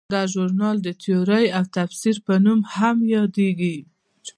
دا 0.13 0.21
ژورنال 0.33 0.77
د 0.83 0.87
تیورۍ 1.01 1.45
او 1.57 1.63
تفسیر 1.77 2.15
په 2.25 2.33
نوم 2.45 2.59
هم 2.75 2.97
یادیږي. 3.15 3.75